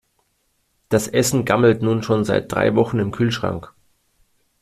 Das 0.89 1.07
Essen 1.07 1.45
gammelt 1.45 1.83
nun 1.83 2.01
schon 2.01 2.25
seit 2.25 2.51
drei 2.51 2.73
Wochen 2.73 2.97
im 2.97 3.11
Kühlschrank. 3.11 3.71